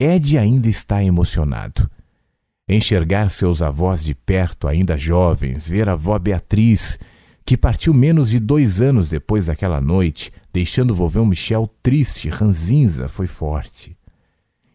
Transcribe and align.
Ed 0.00 0.38
ainda 0.38 0.68
está 0.68 1.02
emocionado. 1.02 1.90
Enxergar 2.68 3.30
seus 3.30 3.62
avós 3.62 4.04
de 4.04 4.14
perto, 4.14 4.68
ainda 4.68 4.96
jovens, 4.96 5.68
ver 5.68 5.88
a 5.88 5.92
avó 5.92 6.16
Beatriz, 6.18 6.98
que 7.44 7.56
partiu 7.56 7.92
menos 7.92 8.30
de 8.30 8.38
dois 8.38 8.80
anos 8.80 9.08
depois 9.08 9.46
daquela 9.46 9.80
noite, 9.80 10.30
deixando 10.52 10.92
o 10.92 10.94
vovô 10.94 11.24
Michel 11.24 11.68
triste, 11.82 12.28
ranzinza, 12.28 13.08
foi 13.08 13.26
forte. 13.26 13.96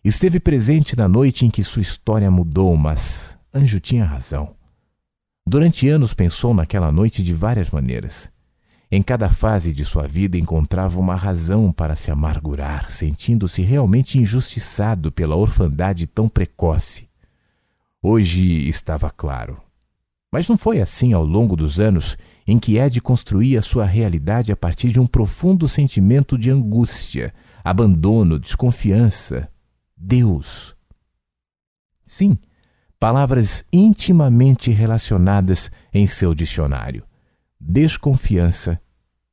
Esteve 0.04 0.42
presente 0.42 0.98
na 0.98 1.08
noite 1.08 1.46
em 1.46 1.50
que 1.50 1.64
sua 1.64 1.82
história 1.82 2.30
mudou, 2.30 2.76
mas 2.76 3.38
Anjo 3.54 3.80
tinha 3.80 4.04
razão. 4.04 4.56
Durante 5.48 5.88
anos 5.88 6.14
pensou 6.14 6.54
naquela 6.54 6.92
noite 6.92 7.24
de 7.24 7.34
várias 7.34 7.70
maneiras. 7.70 8.33
Em 8.96 9.02
cada 9.02 9.28
fase 9.28 9.74
de 9.74 9.84
sua 9.84 10.06
vida 10.06 10.38
encontrava 10.38 11.00
uma 11.00 11.16
razão 11.16 11.72
para 11.72 11.96
se 11.96 12.12
amargurar, 12.12 12.92
sentindo-se 12.92 13.64
realmente 13.64 14.20
injustiçado 14.20 15.12
pela 15.12 15.36
orfandade 15.36 16.06
tão 16.06 16.30
precoce. 16.30 17.10
Hoje 18.00 18.68
estava 18.68 19.10
claro. 19.10 19.60
Mas 20.32 20.48
não 20.48 20.56
foi 20.56 20.80
assim 20.80 21.12
ao 21.12 21.26
longo 21.26 21.56
dos 21.56 21.80
anos 21.80 22.16
em 22.46 22.60
que 22.60 22.78
Ed 22.78 23.02
construía 23.02 23.64
sua 23.64 23.84
realidade 23.84 24.52
a 24.52 24.56
partir 24.56 24.92
de 24.92 25.00
um 25.00 25.08
profundo 25.08 25.68
sentimento 25.68 26.38
de 26.38 26.52
angústia, 26.52 27.34
abandono, 27.64 28.38
desconfiança. 28.38 29.50
Deus. 29.98 30.76
Sim, 32.06 32.38
palavras 33.00 33.66
intimamente 33.74 34.70
relacionadas 34.70 35.72
em 35.92 36.06
seu 36.06 36.36
dicionário: 36.36 37.04
desconfiança 37.60 38.80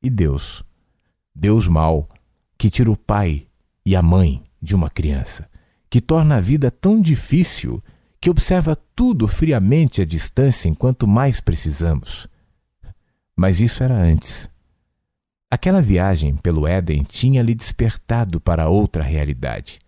e 0.02 0.08
Deus. 0.08 0.64
Deus 1.34 1.68
mau, 1.68 2.08
que 2.58 2.70
tira 2.70 2.90
o 2.90 2.96
pai 2.96 3.46
e 3.84 3.96
a 3.96 4.02
mãe 4.02 4.42
de 4.60 4.74
uma 4.74 4.90
criança, 4.90 5.48
que 5.88 6.00
torna 6.00 6.36
a 6.36 6.40
vida 6.40 6.70
tão 6.70 7.00
difícil 7.00 7.82
que 8.20 8.28
observa 8.28 8.76
tudo 8.94 9.26
friamente 9.26 10.02
à 10.02 10.04
distância 10.04 10.68
enquanto 10.68 11.06
mais 11.06 11.40
precisamos. 11.40 12.28
Mas 13.34 13.60
isso 13.60 13.82
era 13.82 13.94
antes. 13.94 14.48
Aquela 15.50 15.80
viagem 15.80 16.36
pelo 16.36 16.66
Éden 16.66 17.02
tinha 17.02 17.42
lhe 17.42 17.54
despertado 17.54 18.38
para 18.38 18.68
outra 18.68 19.02
realidade. 19.02 19.80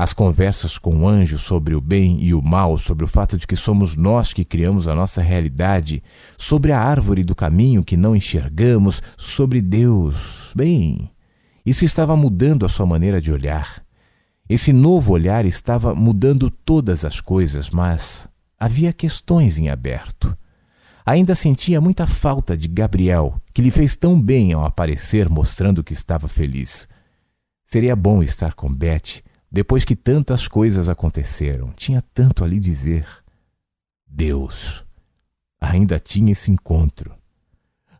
As 0.00 0.14
conversas 0.14 0.78
com 0.78 0.96
o 0.96 1.06
anjo 1.06 1.38
sobre 1.38 1.74
o 1.74 1.80
bem 1.80 2.24
e 2.24 2.32
o 2.32 2.40
mal, 2.40 2.78
sobre 2.78 3.04
o 3.04 3.06
fato 3.06 3.36
de 3.36 3.46
que 3.46 3.54
somos 3.54 3.98
nós 3.98 4.32
que 4.32 4.46
criamos 4.46 4.88
a 4.88 4.94
nossa 4.94 5.20
realidade, 5.20 6.02
sobre 6.38 6.72
a 6.72 6.80
árvore 6.80 7.22
do 7.22 7.34
caminho 7.34 7.84
que 7.84 7.98
não 7.98 8.16
enxergamos, 8.16 9.02
sobre 9.14 9.60
Deus. 9.60 10.54
Bem, 10.56 11.10
isso 11.66 11.84
estava 11.84 12.16
mudando 12.16 12.64
a 12.64 12.68
sua 12.70 12.86
maneira 12.86 13.20
de 13.20 13.30
olhar. 13.30 13.84
Esse 14.48 14.72
novo 14.72 15.12
olhar 15.12 15.44
estava 15.44 15.94
mudando 15.94 16.50
todas 16.50 17.04
as 17.04 17.20
coisas, 17.20 17.68
mas 17.68 18.26
havia 18.58 18.94
questões 18.94 19.58
em 19.58 19.68
aberto. 19.68 20.34
Ainda 21.04 21.34
sentia 21.34 21.78
muita 21.78 22.06
falta 22.06 22.56
de 22.56 22.68
Gabriel, 22.68 23.38
que 23.52 23.60
lhe 23.60 23.70
fez 23.70 23.96
tão 23.96 24.18
bem 24.18 24.54
ao 24.54 24.64
aparecer 24.64 25.28
mostrando 25.28 25.84
que 25.84 25.92
estava 25.92 26.26
feliz. 26.26 26.88
Seria 27.66 27.94
bom 27.94 28.22
estar 28.22 28.54
com 28.54 28.72
Beth 28.72 29.28
depois 29.50 29.84
que 29.84 29.96
tantas 29.96 30.46
coisas 30.46 30.88
aconteceram. 30.88 31.72
Tinha 31.72 32.02
tanto 32.14 32.44
a 32.44 32.46
lhe 32.46 32.60
dizer. 32.60 33.06
Deus 34.06 34.84
ainda 35.60 36.00
tinha 36.00 36.32
esse 36.32 36.50
encontro. 36.50 37.14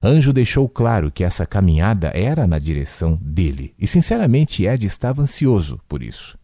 Anjo 0.02 0.32
deixou 0.32 0.66
claro 0.66 1.12
que 1.12 1.22
essa 1.22 1.44
caminhada 1.44 2.10
era 2.14 2.46
na 2.46 2.58
direção 2.58 3.18
dele, 3.20 3.74
e 3.78 3.86
sinceramente 3.86 4.64
Ed 4.64 4.86
estava 4.86 5.20
ansioso 5.20 5.78
por 5.86 6.02
isso. 6.02 6.38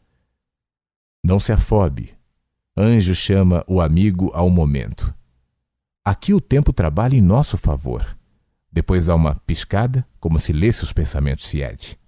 Não 1.24 1.38
se 1.38 1.52
afobe. 1.52 2.12
Anjo 2.76 3.14
chama 3.14 3.64
o 3.66 3.80
amigo 3.80 4.30
ao 4.34 4.50
momento. 4.50 5.14
Aqui 6.04 6.34
o 6.34 6.40
tempo 6.40 6.70
trabalha 6.72 7.16
em 7.16 7.22
nosso 7.22 7.56
favor. 7.56 8.16
Depois 8.70 9.08
há 9.08 9.14
uma 9.14 9.36
piscada, 9.46 10.06
como 10.20 10.38
se 10.38 10.52
lesse 10.52 10.84
os 10.84 10.92
pensamentos 10.92 11.50
de 11.50 11.62
Ed. 11.62 11.98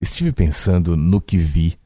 Estive 0.00 0.32
pensando 0.32 0.96
no 0.96 1.20
que 1.20 1.36
vi, 1.36 1.79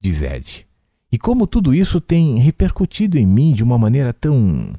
diz 0.00 0.22
Ed, 0.22 0.66
e 1.12 1.18
como 1.18 1.46
tudo 1.46 1.74
isso 1.74 2.00
tem 2.00 2.38
repercutido 2.38 3.18
em 3.18 3.26
mim 3.26 3.52
de 3.52 3.62
uma 3.62 3.76
maneira 3.76 4.12
tão. 4.12 4.72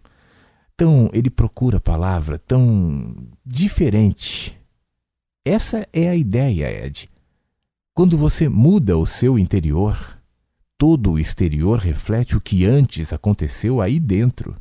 tão. 0.76 1.09
ele 1.14 1.30
procura 1.30 1.78
a 1.78 1.82
palavra, 1.82 2.40
tão. 2.40 3.16
diferente. 3.46 4.58
Essa 5.46 5.88
é 5.92 6.10
a 6.10 6.16
ideia, 6.16 6.86
Ed. 6.86 7.10
Quando 7.94 8.18
você 8.18 8.48
muda 8.48 8.98
o 8.98 9.06
seu 9.06 9.38
interior, 9.38 10.18
todo 10.78 11.12
o 11.12 11.20
exterior 11.20 11.78
reflete 11.78 12.38
o 12.38 12.42
que 12.42 12.66
antes 12.66 13.12
aconteceu 13.12 13.81
aí 13.81 14.00
dentro. 14.00 14.56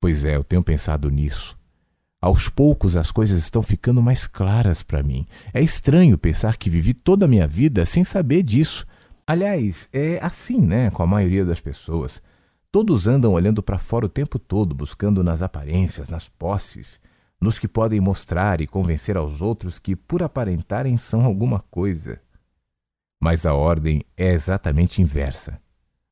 Pois 0.00 0.24
é, 0.24 0.36
eu 0.36 0.44
tenho 0.44 0.62
pensado 0.62 1.10
nisso. 1.10 1.56
Aos 2.20 2.48
poucos 2.48 2.96
as 2.96 3.12
coisas 3.12 3.42
estão 3.42 3.62
ficando 3.62 4.02
mais 4.02 4.26
claras 4.26 4.82
para 4.82 5.02
mim. 5.02 5.26
É 5.54 5.62
estranho 5.62 6.18
pensar 6.18 6.56
que 6.56 6.68
vivi 6.68 6.92
toda 6.92 7.26
a 7.26 7.28
minha 7.28 7.46
vida 7.46 7.86
sem 7.86 8.02
saber 8.02 8.42
disso. 8.42 8.86
Aliás, 9.26 9.88
é 9.92 10.18
assim, 10.22 10.60
né, 10.60 10.88
com 10.90 11.02
a 11.02 11.06
maioria 11.06 11.44
das 11.44 11.60
pessoas. 11.60 12.22
Todos 12.70 13.08
andam 13.08 13.32
olhando 13.32 13.62
para 13.62 13.78
fora 13.78 14.06
o 14.06 14.08
tempo 14.08 14.38
todo, 14.38 14.74
buscando 14.74 15.24
nas 15.24 15.42
aparências, 15.42 16.08
nas 16.08 16.28
posses, 16.28 17.00
nos 17.40 17.58
que 17.58 17.66
podem 17.66 18.00
mostrar 18.00 18.60
e 18.60 18.66
convencer 18.66 19.16
aos 19.16 19.42
outros 19.42 19.78
que, 19.78 19.96
por 19.96 20.22
aparentarem, 20.22 20.96
são 20.96 21.24
alguma 21.24 21.60
coisa. 21.70 22.20
Mas 23.20 23.44
a 23.44 23.52
ordem 23.52 24.04
é 24.16 24.32
exatamente 24.32 25.02
inversa. 25.02 25.60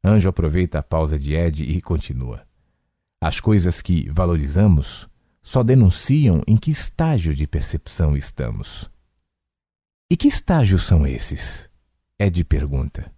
Anjo 0.02 0.28
aproveita 0.28 0.80
a 0.80 0.82
pausa 0.82 1.18
de 1.18 1.34
Ed 1.34 1.64
e 1.64 1.80
continua. 1.80 2.42
As 3.22 3.40
coisas 3.40 3.80
que 3.80 4.08
valorizamos 4.10 5.08
só 5.42 5.62
denunciam 5.62 6.42
em 6.46 6.56
que 6.56 6.70
estágio 6.70 7.32
de 7.32 7.46
percepção 7.46 8.16
estamos. 8.16 8.90
E 10.10 10.16
que 10.16 10.28
estágios 10.28 10.82
são 10.82 11.06
esses? 11.06 11.70
Ed 12.18 12.44
pergunta. 12.44 13.12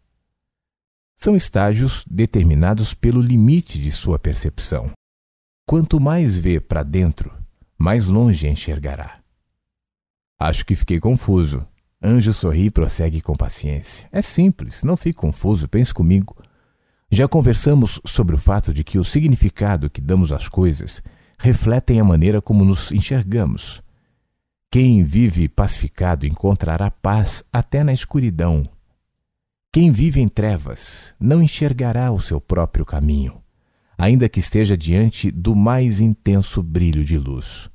São 1.16 1.36
estágios 1.36 2.04
determinados 2.10 2.94
pelo 2.94 3.20
limite 3.20 3.78
de 3.80 3.90
sua 3.90 4.18
percepção. 4.18 4.90
Quanto 5.66 6.00
mais 6.00 6.38
vê 6.38 6.60
para 6.60 6.82
dentro, 6.82 7.32
mais 7.78 8.06
longe 8.06 8.46
enxergará. 8.46 9.20
Acho 10.38 10.64
que 10.64 10.74
fiquei 10.74 11.00
confuso, 11.00 11.66
Anjo 12.02 12.32
sorri 12.32 12.66
e 12.66 12.70
prossegue 12.70 13.20
com 13.20 13.34
paciência. 13.34 14.08
É 14.12 14.20
simples, 14.20 14.82
não 14.82 14.96
fique 14.96 15.18
confuso, 15.18 15.68
pense 15.68 15.92
comigo. 15.92 16.36
Já 17.10 17.26
conversamos 17.26 18.00
sobre 18.04 18.34
o 18.34 18.38
fato 18.38 18.72
de 18.72 18.84
que 18.84 18.98
o 18.98 19.04
significado 19.04 19.88
que 19.90 20.00
damos 20.00 20.32
às 20.32 20.48
coisas 20.48 21.02
refletem 21.38 21.98
a 21.98 22.04
maneira 22.04 22.40
como 22.40 22.64
nos 22.64 22.92
enxergamos. 22.92 23.82
Quem 24.70 25.04
vive 25.04 25.48
pacificado 25.48 26.26
encontrará 26.26 26.90
paz 26.90 27.42
até 27.52 27.82
na 27.82 27.92
escuridão. 27.92 28.62
Quem 29.76 29.90
vive 29.90 30.22
em 30.22 30.26
trevas 30.26 31.14
não 31.20 31.42
enxergará 31.42 32.10
o 32.10 32.18
seu 32.18 32.40
próprio 32.40 32.82
caminho, 32.82 33.42
ainda 33.98 34.26
que 34.26 34.40
esteja 34.40 34.74
diante 34.74 35.30
do 35.30 35.54
mais 35.54 36.00
intenso 36.00 36.62
brilho 36.62 37.04
de 37.04 37.18
luz. 37.18 37.68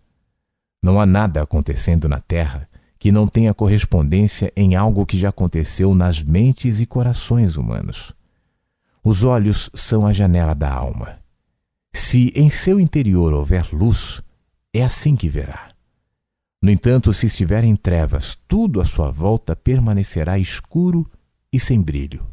Não 0.81 0.99
há 0.99 1.05
nada 1.05 1.43
acontecendo 1.43 2.09
na 2.09 2.19
terra 2.19 2.67
que 2.97 3.11
não 3.11 3.27
tenha 3.27 3.53
correspondência 3.53 4.51
em 4.55 4.73
algo 4.73 5.05
que 5.05 5.15
já 5.15 5.29
aconteceu 5.29 5.93
nas 5.93 6.23
mentes 6.23 6.81
e 6.81 6.87
corações 6.87 7.55
humanos. 7.55 8.15
Os 9.03 9.23
olhos 9.23 9.69
são 9.71 10.03
a 10.07 10.11
janela 10.11 10.55
da 10.55 10.73
alma. 10.73 11.19
Se 11.93 12.33
em 12.35 12.49
seu 12.49 12.79
interior 12.79 13.31
houver 13.31 13.71
luz, 13.71 14.23
é 14.73 14.83
assim 14.83 15.15
que 15.15 15.29
verá. 15.29 15.69
No 16.59 16.71
entanto, 16.71 17.13
se 17.13 17.27
estiver 17.27 17.63
em 17.63 17.75
trevas, 17.75 18.35
tudo 18.47 18.81
à 18.81 18.85
sua 18.85 19.11
volta 19.11 19.55
permanecerá 19.55 20.39
escuro 20.39 21.07
e 21.51 21.59
sem 21.59 21.81
brilho. 21.81 22.25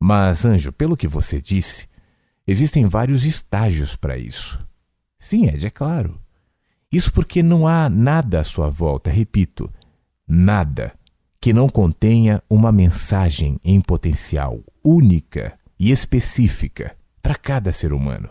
Mas, 0.00 0.44
anjo, 0.44 0.72
pelo 0.72 0.96
que 0.96 1.08
você 1.08 1.40
disse, 1.40 1.88
existem 2.46 2.86
vários 2.86 3.24
estágios 3.24 3.96
para 3.96 4.18
isso. 4.18 4.64
Sim, 5.18 5.46
Ed, 5.46 5.66
é 5.66 5.70
claro. 5.70 6.20
Isso 6.92 7.12
porque 7.12 7.42
não 7.42 7.66
há 7.66 7.88
nada 7.88 8.40
à 8.40 8.44
sua 8.44 8.68
volta, 8.68 9.10
repito, 9.10 9.72
nada 10.26 10.96
que 11.40 11.52
não 11.52 11.68
contenha 11.68 12.42
uma 12.48 12.72
mensagem 12.72 13.58
em 13.62 13.80
potencial 13.80 14.60
única 14.84 15.58
e 15.78 15.90
específica 15.90 16.96
para 17.22 17.34
cada 17.34 17.72
ser 17.72 17.92
humano. 17.92 18.30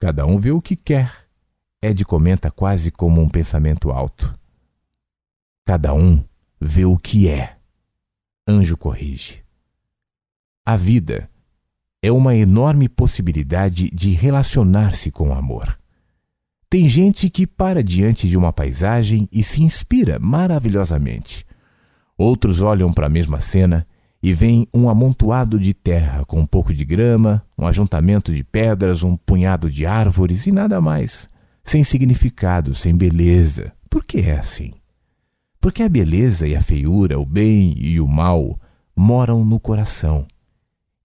Cada 0.00 0.26
um 0.26 0.38
vê 0.38 0.50
o 0.50 0.60
que 0.60 0.76
quer. 0.76 1.26
Ed 1.82 2.04
comenta 2.04 2.50
quase 2.50 2.90
como 2.90 3.20
um 3.20 3.28
pensamento 3.28 3.90
alto. 3.90 4.38
Cada 5.66 5.94
um 5.94 6.22
vê 6.60 6.84
o 6.84 6.96
que 6.96 7.28
é. 7.28 7.55
Anjo 8.48 8.76
corrige. 8.76 9.42
A 10.64 10.76
vida 10.76 11.28
é 12.00 12.12
uma 12.12 12.36
enorme 12.36 12.88
possibilidade 12.88 13.90
de 13.90 14.12
relacionar-se 14.12 15.10
com 15.10 15.30
o 15.30 15.32
amor. 15.32 15.76
Tem 16.70 16.88
gente 16.88 17.28
que 17.28 17.44
para 17.44 17.82
diante 17.82 18.28
de 18.28 18.36
uma 18.36 18.52
paisagem 18.52 19.28
e 19.32 19.42
se 19.42 19.64
inspira 19.64 20.20
maravilhosamente. 20.20 21.44
Outros 22.16 22.62
olham 22.62 22.92
para 22.92 23.06
a 23.06 23.10
mesma 23.10 23.40
cena 23.40 23.84
e 24.22 24.32
vem 24.32 24.68
um 24.72 24.88
amontoado 24.88 25.58
de 25.58 25.74
terra 25.74 26.24
com 26.24 26.38
um 26.38 26.46
pouco 26.46 26.72
de 26.72 26.84
grama, 26.84 27.44
um 27.58 27.66
ajuntamento 27.66 28.32
de 28.32 28.44
pedras, 28.44 29.02
um 29.02 29.16
punhado 29.16 29.68
de 29.68 29.84
árvores 29.86 30.46
e 30.46 30.52
nada 30.52 30.80
mais, 30.80 31.28
sem 31.64 31.82
significado, 31.82 32.76
sem 32.76 32.96
beleza. 32.96 33.72
Por 33.90 34.04
que 34.04 34.18
é 34.18 34.38
assim? 34.38 34.72
Porque 35.66 35.82
a 35.82 35.88
beleza 35.88 36.46
e 36.46 36.54
a 36.54 36.60
feiura, 36.60 37.18
o 37.18 37.26
bem 37.26 37.74
e 37.76 37.98
o 37.98 38.06
mal 38.06 38.56
moram 38.94 39.44
no 39.44 39.58
coração. 39.58 40.24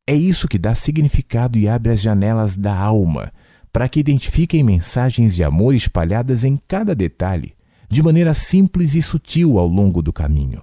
É 0.05 0.13
isso 0.13 0.47
que 0.47 0.59
dá 0.59 0.75
significado 0.75 1.57
e 1.57 1.67
abre 1.67 1.91
as 1.91 1.99
janelas 1.99 2.55
da 2.55 2.77
alma 2.77 3.33
para 3.73 3.89
que 3.89 3.99
identifiquem 3.99 4.61
mensagens 4.61 5.35
de 5.35 5.43
amor 5.43 5.73
espalhadas 5.73 6.43
em 6.43 6.61
cada 6.67 6.93
detalhe, 6.93 7.55
de 7.89 8.03
maneira 8.03 8.35
simples 8.35 8.93
e 8.93 9.01
sutil 9.01 9.57
ao 9.57 9.65
longo 9.65 9.99
do 9.99 10.13
caminho. 10.13 10.61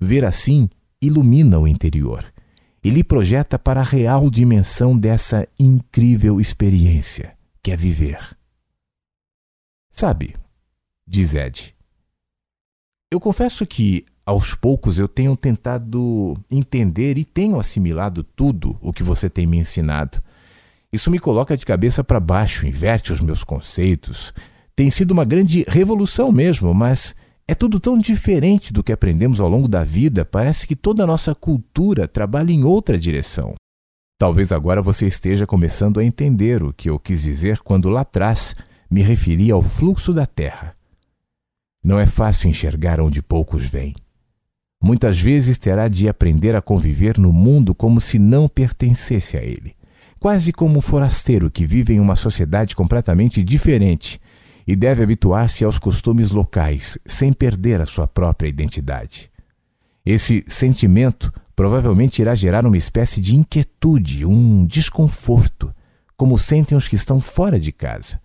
Ver 0.00 0.24
assim 0.24 0.68
ilumina 1.00 1.60
o 1.60 1.68
interior 1.68 2.26
e 2.82 2.90
lhe 2.90 3.04
projeta 3.04 3.56
para 3.56 3.82
a 3.82 3.84
real 3.84 4.28
dimensão 4.28 4.98
dessa 4.98 5.46
incrível 5.60 6.40
experiência 6.40 7.36
que 7.62 7.70
é 7.70 7.76
viver. 7.76 8.18
Sabe, 9.92 10.34
diz 11.06 11.36
Ed, 11.36 11.72
eu 13.12 13.20
confesso 13.20 13.66
que 13.66 14.06
aos 14.24 14.54
poucos 14.54 14.98
eu 14.98 15.06
tenho 15.06 15.36
tentado 15.36 16.34
entender 16.50 17.18
e 17.18 17.26
tenho 17.26 17.60
assimilado 17.60 18.24
tudo 18.24 18.78
o 18.80 18.90
que 18.90 19.02
você 19.02 19.28
tem 19.28 19.46
me 19.46 19.58
ensinado. 19.58 20.22
Isso 20.90 21.10
me 21.10 21.18
coloca 21.18 21.54
de 21.54 21.66
cabeça 21.66 22.02
para 22.02 22.18
baixo, 22.18 22.66
inverte 22.66 23.12
os 23.12 23.20
meus 23.20 23.44
conceitos. 23.44 24.32
Tem 24.74 24.88
sido 24.88 25.10
uma 25.10 25.26
grande 25.26 25.62
revolução 25.68 26.32
mesmo, 26.32 26.72
mas 26.72 27.14
é 27.46 27.54
tudo 27.54 27.78
tão 27.78 27.98
diferente 27.98 28.72
do 28.72 28.82
que 28.82 28.92
aprendemos 28.92 29.42
ao 29.42 29.48
longo 29.48 29.68
da 29.68 29.84
vida, 29.84 30.24
parece 30.24 30.66
que 30.66 30.74
toda 30.74 31.04
a 31.04 31.06
nossa 31.06 31.34
cultura 31.34 32.08
trabalha 32.08 32.50
em 32.50 32.64
outra 32.64 32.98
direção. 32.98 33.54
Talvez 34.18 34.52
agora 34.52 34.80
você 34.80 35.04
esteja 35.04 35.46
começando 35.46 36.00
a 36.00 36.04
entender 36.04 36.62
o 36.62 36.72
que 36.72 36.88
eu 36.88 36.98
quis 36.98 37.24
dizer 37.24 37.58
quando 37.58 37.90
lá 37.90 38.00
atrás 38.00 38.56
me 38.90 39.02
referi 39.02 39.50
ao 39.50 39.60
fluxo 39.60 40.14
da 40.14 40.24
Terra. 40.24 40.74
Não 41.82 41.98
é 41.98 42.06
fácil 42.06 42.48
enxergar 42.48 43.00
onde 43.00 43.20
poucos 43.20 43.64
vêm. 43.64 43.94
Muitas 44.82 45.20
vezes 45.20 45.58
terá 45.58 45.88
de 45.88 46.08
aprender 46.08 46.54
a 46.56 46.62
conviver 46.62 47.18
no 47.18 47.32
mundo 47.32 47.74
como 47.74 48.00
se 48.00 48.18
não 48.18 48.48
pertencesse 48.48 49.36
a 49.36 49.42
ele, 49.42 49.74
quase 50.18 50.52
como 50.52 50.78
um 50.78 50.82
forasteiro 50.82 51.50
que 51.50 51.64
vive 51.66 51.94
em 51.94 52.00
uma 52.00 52.16
sociedade 52.16 52.74
completamente 52.74 53.42
diferente 53.42 54.20
e 54.66 54.76
deve 54.76 55.02
habituar-se 55.02 55.64
aos 55.64 55.78
costumes 55.78 56.30
locais 56.30 56.98
sem 57.04 57.32
perder 57.32 57.80
a 57.80 57.86
sua 57.86 58.06
própria 58.06 58.48
identidade. 58.48 59.30
Esse 60.04 60.44
sentimento 60.48 61.32
provavelmente 61.54 62.20
irá 62.20 62.34
gerar 62.34 62.66
uma 62.66 62.76
espécie 62.76 63.20
de 63.20 63.36
inquietude, 63.36 64.26
um 64.26 64.66
desconforto, 64.66 65.72
como 66.16 66.38
sentem 66.38 66.76
os 66.76 66.88
que 66.88 66.96
estão 66.96 67.20
fora 67.20 67.58
de 67.58 67.70
casa. 67.70 68.20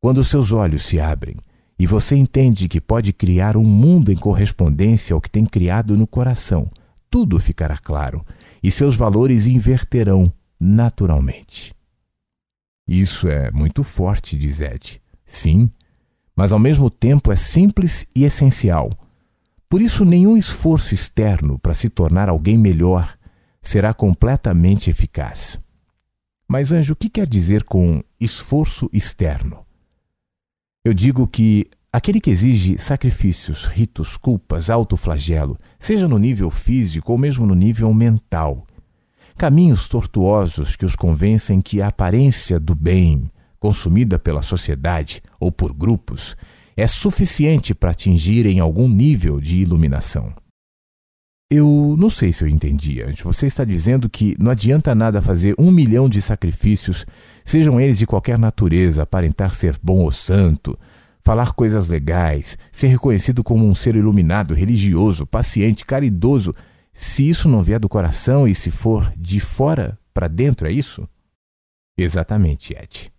Quando 0.00 0.24
seus 0.24 0.52
olhos 0.52 0.82
se 0.82 1.00
abrem, 1.00 1.36
e 1.78 1.86
você 1.86 2.16
entende 2.16 2.68
que 2.68 2.80
pode 2.80 3.12
criar 3.12 3.56
um 3.56 3.64
mundo 3.64 4.12
em 4.12 4.16
correspondência 4.16 5.14
ao 5.14 5.20
que 5.20 5.30
tem 5.30 5.44
criado 5.44 5.96
no 5.96 6.06
coração, 6.06 6.70
tudo 7.10 7.38
ficará 7.38 7.76
claro 7.78 8.24
e 8.62 8.70
seus 8.70 8.96
valores 8.96 9.46
inverterão 9.46 10.32
naturalmente. 10.58 11.74
Isso 12.86 13.28
é 13.28 13.50
muito 13.50 13.82
forte, 13.82 14.36
diz 14.36 14.60
Ed. 14.60 15.00
Sim, 15.24 15.70
mas 16.36 16.52
ao 16.52 16.58
mesmo 16.58 16.90
tempo 16.90 17.32
é 17.32 17.36
simples 17.36 18.06
e 18.14 18.24
essencial. 18.24 18.90
Por 19.68 19.80
isso, 19.80 20.04
nenhum 20.04 20.36
esforço 20.36 20.94
externo 20.94 21.58
para 21.58 21.74
se 21.74 21.88
tornar 21.88 22.28
alguém 22.28 22.56
melhor 22.56 23.16
será 23.62 23.94
completamente 23.94 24.90
eficaz. 24.90 25.58
Mas, 26.46 26.72
Anjo, 26.72 26.92
o 26.92 26.96
que 26.96 27.08
quer 27.08 27.28
dizer 27.28 27.64
com 27.64 28.02
esforço 28.20 28.88
externo? 28.92 29.64
Eu 30.84 30.92
digo 30.92 31.26
que 31.26 31.66
aquele 31.90 32.20
que 32.20 32.28
exige 32.28 32.76
sacrifícios, 32.76 33.64
ritos, 33.64 34.18
culpas, 34.18 34.68
autoflagelo, 34.68 35.58
seja 35.78 36.06
no 36.06 36.18
nível 36.18 36.50
físico 36.50 37.12
ou 37.12 37.16
mesmo 37.16 37.46
no 37.46 37.54
nível 37.54 37.94
mental, 37.94 38.66
caminhos 39.34 39.88
tortuosos 39.88 40.76
que 40.76 40.84
os 40.84 40.94
convencem 40.94 41.62
que 41.62 41.80
a 41.80 41.88
aparência 41.88 42.60
do 42.60 42.74
bem, 42.74 43.30
consumida 43.58 44.18
pela 44.18 44.42
sociedade 44.42 45.22
ou 45.40 45.50
por 45.50 45.72
grupos, 45.72 46.36
é 46.76 46.86
suficiente 46.86 47.74
para 47.74 47.92
atingirem 47.92 48.60
algum 48.60 48.86
nível 48.86 49.40
de 49.40 49.56
iluminação. 49.56 50.34
Eu 51.50 51.94
não 51.98 52.08
sei 52.08 52.32
se 52.32 52.42
eu 52.42 52.48
entendi, 52.48 53.02
Anjo. 53.02 53.24
Você 53.24 53.46
está 53.46 53.64
dizendo 53.64 54.08
que 54.08 54.34
não 54.38 54.50
adianta 54.50 54.94
nada 54.94 55.22
fazer 55.22 55.54
um 55.58 55.70
milhão 55.70 56.08
de 56.08 56.20
sacrifícios 56.20 57.04
sejam 57.44 57.80
eles 57.80 57.98
de 57.98 58.06
qualquer 58.06 58.38
natureza, 58.38 59.02
aparentar 59.02 59.54
ser 59.54 59.78
bom 59.82 60.00
ou 60.00 60.10
santo, 60.10 60.78
falar 61.20 61.52
coisas 61.52 61.88
legais, 61.88 62.56
ser 62.72 62.88
reconhecido 62.88 63.44
como 63.44 63.66
um 63.66 63.74
ser 63.74 63.94
iluminado, 63.94 64.54
religioso, 64.54 65.26
paciente, 65.26 65.84
caridoso, 65.84 66.54
se 66.92 67.28
isso 67.28 67.48
não 67.48 67.62
vier 67.62 67.78
do 67.78 67.88
coração 67.88 68.46
e 68.46 68.54
se 68.54 68.70
for 68.70 69.12
de 69.16 69.40
fora 69.40 69.98
para 70.12 70.28
dentro, 70.28 70.66
é 70.66 70.72
isso? 70.72 71.08
Exatamente, 71.98 72.72
Ed. 72.72 73.12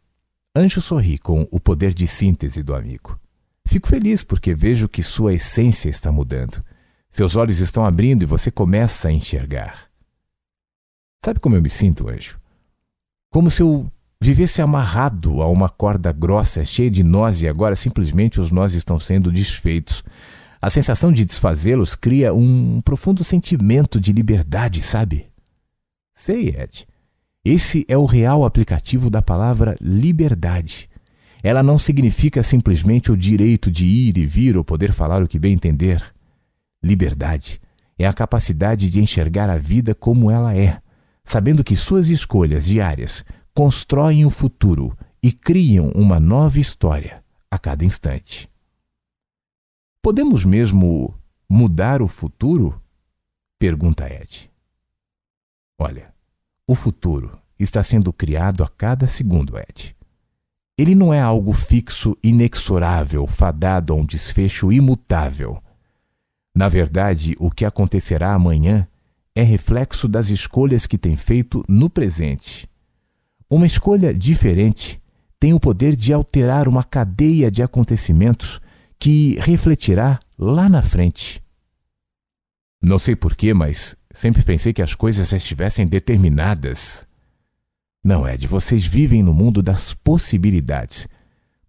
Anjo 0.55 0.81
sorri 0.81 1.17
com 1.17 1.47
o 1.51 1.59
poder 1.59 1.93
de 1.93 2.07
síntese 2.07 2.63
do 2.63 2.73
amigo. 2.73 3.19
Fico 3.67 3.87
feliz 3.87 4.23
porque 4.23 4.53
vejo 4.53 4.87
que 4.87 5.03
sua 5.03 5.33
essência 5.33 5.89
está 5.89 6.11
mudando. 6.11 6.63
Seus 7.15 7.37
olhos 7.37 7.61
estão 7.61 7.85
abrindo 7.85 8.23
e 8.23 8.25
você 8.25 8.51
começa 8.51 9.07
a 9.07 9.11
enxergar. 9.11 9.87
Sabe 11.23 11.39
como 11.39 11.55
eu 11.55 11.61
me 11.61 11.69
sinto, 11.69 12.09
Anjo? 12.09 12.37
Como 13.31 13.49
se 13.49 13.61
eu 13.61 13.89
vivesse 14.21 14.61
amarrado 14.61 15.41
a 15.41 15.47
uma 15.47 15.69
corda 15.69 16.11
grossa, 16.11 16.65
cheia 16.65 16.91
de 16.91 17.05
nós, 17.05 17.41
e 17.41 17.47
agora 17.47 17.73
simplesmente 17.73 18.41
os 18.41 18.51
nós 18.51 18.73
estão 18.73 18.99
sendo 18.99 19.31
desfeitos. 19.31 20.03
A 20.61 20.69
sensação 20.69 21.09
de 21.13 21.23
desfazê-los 21.23 21.95
cria 21.95 22.33
um 22.33 22.81
profundo 22.81 23.23
sentimento 23.23 23.97
de 23.97 24.11
liberdade, 24.11 24.81
sabe? 24.81 25.27
Sei, 26.13 26.49
Ed. 26.49 26.85
Esse 27.45 27.85
é 27.87 27.97
o 27.97 28.03
real 28.03 28.43
aplicativo 28.43 29.09
da 29.09 29.21
palavra 29.21 29.77
liberdade. 29.79 30.89
Ela 31.41 31.63
não 31.63 31.77
significa 31.77 32.43
simplesmente 32.43 33.09
o 33.09 33.15
direito 33.15 33.71
de 33.71 33.87
ir 33.87 34.17
e 34.17 34.25
vir 34.25 34.57
ou 34.57 34.65
poder 34.65 34.91
falar 34.91 35.23
o 35.23 35.29
que 35.29 35.39
bem 35.39 35.53
entender. 35.53 36.13
Liberdade 36.85 37.59
é 37.97 38.05
a 38.05 38.13
capacidade 38.13 38.91
de 38.91 39.01
enxergar 39.01 39.49
a 39.49 39.57
vida 39.57 39.95
como 39.95 40.29
ela 40.29 40.55
é, 40.55 40.79
sabendo 41.23 41.63
que 41.63 41.75
suas 41.75 42.09
escolhas 42.09 42.65
diárias 42.65 43.25
constroem 43.55 44.23
o 44.23 44.29
futuro 44.29 44.95
e 45.19 45.31
criam 45.31 45.89
uma 45.95 46.19
nova 46.19 46.59
história 46.59 47.23
a 47.49 47.57
cada 47.57 47.83
instante. 47.83 48.47
Podemos 49.99 50.45
mesmo 50.45 51.15
mudar 51.49 52.03
o 52.03 52.07
futuro? 52.07 52.79
Pergunta 53.57 54.05
Ed. 54.05 54.51
Olha, 55.79 56.13
o 56.67 56.75
futuro 56.75 57.35
está 57.57 57.81
sendo 57.81 58.13
criado 58.13 58.63
a 58.63 58.67
cada 58.67 59.07
segundo, 59.07 59.57
Ed. 59.57 59.95
Ele 60.77 60.93
não 60.93 61.11
é 61.11 61.19
algo 61.19 61.51
fixo, 61.51 62.15
inexorável, 62.21 63.25
fadado 63.25 63.91
a 63.91 63.95
um 63.95 64.05
desfecho 64.05 64.71
imutável. 64.71 65.63
Na 66.55 66.69
verdade, 66.69 67.35
o 67.39 67.51
que 67.51 67.65
acontecerá 67.65 68.33
amanhã 68.33 68.87
é 69.35 69.43
reflexo 69.43 70.07
das 70.07 70.29
escolhas 70.29 70.87
que 70.87 70.97
tem 70.97 71.17
feito 71.17 71.63
no 71.67 71.89
presente 71.89 72.69
uma 73.49 73.65
escolha 73.65 74.13
diferente 74.13 75.01
tem 75.39 75.53
o 75.53 75.59
poder 75.59 75.95
de 75.95 76.11
alterar 76.11 76.67
uma 76.67 76.83
cadeia 76.83 77.51
de 77.51 77.61
acontecimentos 77.61 78.59
que 78.97 79.37
refletirá 79.39 80.19
lá 80.37 80.67
na 80.67 80.81
frente. 80.81 81.43
Não 82.81 82.97
sei 82.97 83.15
porquê, 83.15 83.53
mas 83.53 83.95
sempre 84.11 84.43
pensei 84.43 84.73
que 84.73 84.81
as 84.81 84.95
coisas 84.95 85.31
estivessem 85.31 85.85
determinadas. 85.85 87.07
Não, 88.03 88.27
Ed, 88.27 88.47
vocês 88.47 88.85
vivem 88.85 89.21
no 89.21 89.33
mundo 89.33 89.61
das 89.61 89.93
possibilidades. 89.93 91.07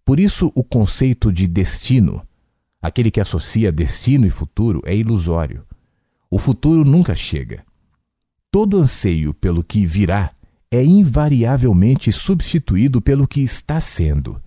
Por 0.05 0.19
isso, 0.19 0.51
o 0.55 0.63
conceito 0.63 1.31
de 1.31 1.47
destino, 1.47 2.25
aquele 2.81 3.11
que 3.11 3.19
associa 3.19 3.71
destino 3.71 4.25
e 4.25 4.29
futuro, 4.29 4.81
é 4.85 4.95
ilusório. 4.95 5.63
O 6.29 6.37
futuro 6.37 6.83
nunca 6.83 7.15
chega. 7.15 7.63
Todo 8.51 8.77
anseio 8.77 9.33
pelo 9.33 9.63
que 9.63 9.85
virá 9.85 10.31
é 10.69 10.83
invariavelmente 10.83 12.11
substituído 12.11 13.01
pelo 13.01 13.27
que 13.27 13.41
está 13.41 13.79
sendo. 13.79 14.41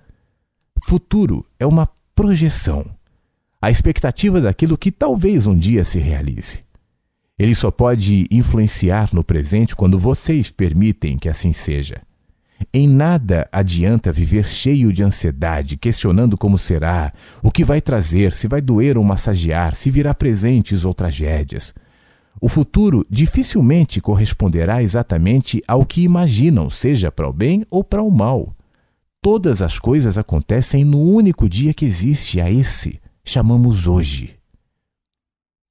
Futuro 0.83 1.47
é 1.59 1.67
uma 1.67 1.89
projeção, 2.15 2.87
a 3.63 3.71
expectativa 3.71 4.41
daquilo 4.41 4.79
que 4.79 4.91
talvez 4.91 5.47
um 5.47 5.55
dia 5.55 5.85
se 5.85 5.99
realize. 5.99 6.61
Ele 7.39 7.55
só 7.55 7.71
pode 7.71 8.27
influenciar 8.31 9.11
no 9.13 9.25
presente 9.25 9.77
quando 9.77 9.99
vocês 9.99 10.51
permitem 10.51 11.19
que 11.19 11.29
assim 11.29 11.53
seja. 11.53 12.03
Em 12.73 12.87
nada 12.87 13.49
adianta 13.51 14.13
viver 14.13 14.47
cheio 14.47 14.93
de 14.93 15.03
ansiedade, 15.03 15.77
questionando 15.77 16.37
como 16.37 16.59
será, 16.59 17.13
o 17.43 17.51
que 17.51 17.65
vai 17.65 17.81
trazer, 17.81 18.33
se 18.33 18.47
vai 18.47 18.61
doer 18.61 18.99
ou 18.99 19.05
massagear, 19.05 19.75
se 19.75 19.91
virá 19.91 20.15
presentes 20.15 20.85
ou 20.85 20.93
tragédias. 20.93 21.75
O 22.41 22.49
futuro 22.49 23.05
dificilmente 23.11 24.01
corresponderá 24.01 24.83
exatamente 24.83 25.63
ao 25.67 25.85
que 25.85 26.03
imaginam, 26.03 26.71
seja 26.71 27.11
para 27.11 27.29
o 27.29 27.33
bem 27.33 27.65
ou 27.71 27.83
para 27.83 28.03
o 28.03 28.11
mal. 28.11 28.55
Todas 29.23 29.61
as 29.61 29.79
coisas 29.79 30.17
acontecem 30.17 30.85
no 30.85 31.03
único 31.03 31.49
dia 31.49 31.75
que 31.75 31.85
existe, 31.85 32.41
a 32.41 32.51
esse 32.51 33.01
chamamos 33.25 33.87
hoje. 33.87 34.37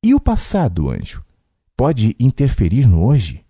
E 0.04 0.14
o 0.14 0.20
passado, 0.20 0.90
anjo, 0.90 1.24
pode 1.76 2.16
interferir 2.20 2.88
no 2.88 3.04
hoje? 3.06 3.44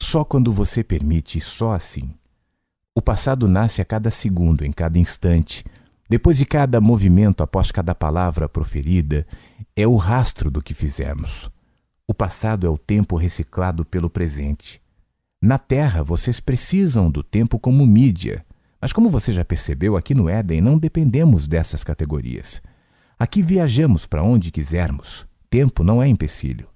Só 0.00 0.24
quando 0.24 0.52
você 0.52 0.82
permite, 0.82 1.40
só 1.40 1.72
assim. 1.72 2.14
O 2.98 3.00
passado 3.00 3.46
nasce 3.46 3.80
a 3.80 3.84
cada 3.84 4.10
segundo, 4.10 4.64
em 4.64 4.72
cada 4.72 4.98
instante. 4.98 5.64
Depois 6.10 6.36
de 6.36 6.44
cada 6.44 6.80
movimento, 6.80 7.44
após 7.44 7.70
cada 7.70 7.94
palavra 7.94 8.48
proferida, 8.48 9.24
é 9.76 9.86
o 9.86 9.94
rastro 9.94 10.50
do 10.50 10.60
que 10.60 10.74
fizemos. 10.74 11.48
O 12.08 12.12
passado 12.12 12.66
é 12.66 12.68
o 12.68 12.76
tempo 12.76 13.16
reciclado 13.16 13.84
pelo 13.84 14.10
presente. 14.10 14.82
Na 15.40 15.58
Terra, 15.58 16.02
vocês 16.02 16.40
precisam 16.40 17.08
do 17.08 17.22
tempo 17.22 17.56
como 17.56 17.86
mídia. 17.86 18.44
Mas, 18.80 18.92
como 18.92 19.08
você 19.08 19.32
já 19.32 19.44
percebeu, 19.44 19.96
aqui 19.96 20.12
no 20.12 20.28
Éden 20.28 20.60
não 20.60 20.76
dependemos 20.76 21.46
dessas 21.46 21.84
categorias. 21.84 22.60
Aqui 23.16 23.42
viajamos 23.42 24.06
para 24.06 24.24
onde 24.24 24.50
quisermos. 24.50 25.24
Tempo 25.48 25.84
não 25.84 26.02
é 26.02 26.08
empecilho. 26.08 26.66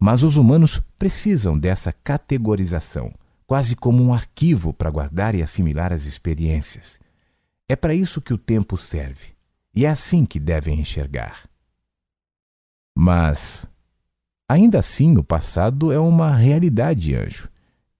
Mas 0.00 0.24
os 0.24 0.36
humanos 0.36 0.82
precisam 0.98 1.56
dessa 1.56 1.92
categorização, 1.92 3.14
quase 3.46 3.76
como 3.76 4.02
um 4.02 4.12
arquivo 4.12 4.72
para 4.72 4.90
guardar 4.90 5.34
e 5.34 5.42
assimilar 5.42 5.92
as 5.92 6.04
experiências. 6.04 6.98
É 7.68 7.76
para 7.76 7.94
isso 7.94 8.20
que 8.20 8.34
o 8.34 8.38
tempo 8.38 8.76
serve, 8.76 9.34
e 9.74 9.84
é 9.86 9.88
assim 9.88 10.24
que 10.24 10.38
devem 10.38 10.80
enxergar. 10.80 11.48
Mas 12.96 13.68
Ainda 14.48 14.78
assim, 14.78 15.16
o 15.16 15.24
passado 15.24 15.90
é 15.90 15.98
uma 15.98 16.34
realidade, 16.34 17.14
anjo. 17.14 17.48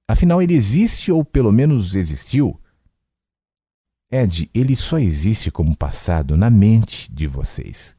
Afinal, 0.07 0.43
ele 0.43 0.55
existe 0.55 1.11
ou 1.11 1.25
pelo 1.25 1.51
menos 1.51 1.95
existiu? 1.95 2.61
Ed, 4.11 4.51
ele 4.53 4.77
só 4.77 4.99
existe 4.99 5.51
como 5.51 5.77
passado 5.77 6.37
na 6.37 6.51
mente 6.51 7.11
de 7.11 7.27
vocês. 7.27 7.97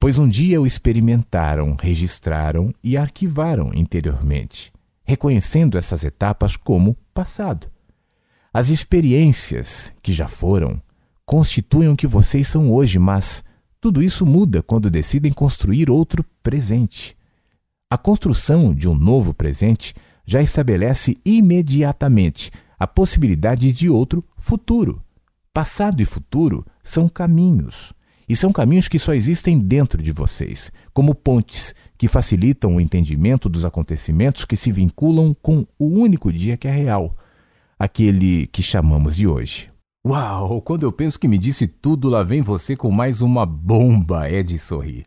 Pois 0.00 0.18
um 0.18 0.26
dia 0.26 0.60
o 0.60 0.66
experimentaram, 0.66 1.76
registraram 1.78 2.74
e 2.82 2.96
arquivaram 2.96 3.72
interiormente, 3.74 4.72
reconhecendo 5.06 5.78
essas 5.78 6.04
etapas 6.04 6.56
como 6.56 6.96
passado. 7.14 7.70
As 8.52 8.68
experiências 8.68 9.92
que 10.02 10.12
já 10.12 10.26
foram 10.26 10.82
constituem 11.24 11.88
o 11.88 11.96
que 11.96 12.06
vocês 12.06 12.48
são 12.48 12.72
hoje, 12.72 12.98
mas 12.98 13.44
tudo 13.80 14.02
isso 14.02 14.26
muda 14.26 14.62
quando 14.62 14.90
decidem 14.90 15.32
construir 15.32 15.88
outro 15.90 16.24
presente. 16.42 17.16
A 17.88 17.96
construção 17.96 18.74
de 18.74 18.88
um 18.88 18.94
novo 18.94 19.32
presente 19.32 19.94
já 20.26 20.42
estabelece 20.42 21.16
imediatamente 21.24 22.50
a 22.78 22.86
possibilidade 22.86 23.72
de 23.72 23.88
outro 23.88 24.24
futuro. 24.36 25.00
Passado 25.52 26.02
e 26.02 26.04
futuro 26.04 26.66
são 26.82 27.08
caminhos. 27.08 27.92
E 28.28 28.34
são 28.34 28.52
caminhos 28.52 28.88
que 28.88 28.98
só 28.98 29.14
existem 29.14 29.58
dentro 29.58 30.02
de 30.02 30.10
vocês, 30.10 30.72
como 30.92 31.14
pontes 31.14 31.74
que 31.96 32.08
facilitam 32.08 32.76
o 32.76 32.80
entendimento 32.80 33.48
dos 33.48 33.64
acontecimentos 33.64 34.44
que 34.44 34.56
se 34.56 34.72
vinculam 34.72 35.34
com 35.40 35.66
o 35.78 35.86
único 35.86 36.32
dia 36.32 36.56
que 36.56 36.66
é 36.66 36.72
real, 36.72 37.16
aquele 37.78 38.48
que 38.48 38.62
chamamos 38.62 39.14
de 39.14 39.28
hoje. 39.28 39.70
Uau! 40.04 40.60
Quando 40.60 40.84
eu 40.84 40.92
penso 40.92 41.18
que 41.18 41.28
me 41.28 41.38
disse 41.38 41.66
tudo, 41.66 42.08
lá 42.08 42.22
vem 42.22 42.42
você 42.42 42.76
com 42.76 42.90
mais 42.90 43.22
uma 43.22 43.46
bomba, 43.46 44.28
é 44.28 44.42
de 44.42 44.58
sorrir. 44.58 45.04